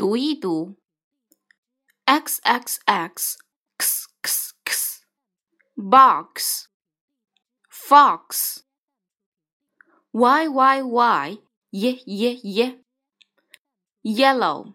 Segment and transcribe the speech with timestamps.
[0.00, 0.76] 读一读：
[2.04, 3.38] x x x
[3.78, 5.00] x x x
[5.74, 6.68] box
[7.70, 8.64] fox
[10.12, 11.38] y y y
[11.70, 12.84] y y y
[14.02, 14.74] yellow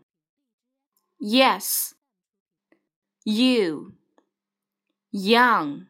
[1.20, 1.94] yes
[3.24, 3.94] you
[5.12, 5.88] young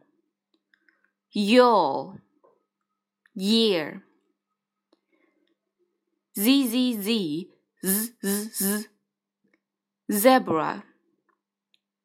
[1.32, 2.21] your
[3.34, 4.04] year
[6.36, 7.50] z z z
[7.84, 8.89] z z z
[10.09, 10.83] zebra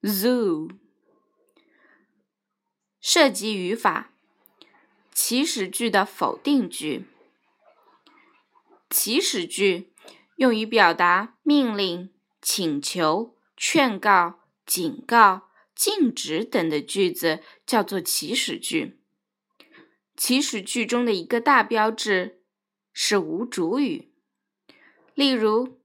[0.01, 0.71] zoo
[2.99, 4.13] 涉及语法
[5.11, 7.05] 祈使句的否定句。
[8.89, 9.93] 祈使句
[10.35, 18.99] 用于表达命令、请求、劝告、警告、禁止等的句子，叫做祈使句。
[20.17, 22.41] 祈使句中的一个大标志
[22.91, 24.11] 是无主语，
[25.13, 25.79] 例如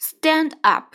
[0.00, 0.94] ：Stand up,